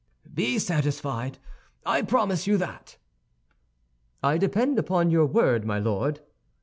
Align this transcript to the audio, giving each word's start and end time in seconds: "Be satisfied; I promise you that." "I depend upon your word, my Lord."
"Be 0.33 0.57
satisfied; 0.57 1.37
I 1.85 2.01
promise 2.01 2.47
you 2.47 2.57
that." 2.57 2.97
"I 4.23 4.39
depend 4.39 4.79
upon 4.79 5.11
your 5.11 5.27
word, 5.27 5.63
my 5.63 5.77
Lord." 5.77 6.21